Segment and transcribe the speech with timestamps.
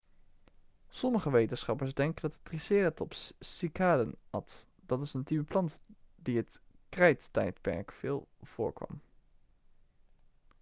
[0.89, 5.81] sommige wetenschappers denken dat de triceratops cycaden at dat is een type plant
[6.15, 8.99] die het krijttijdperk veel voorkwam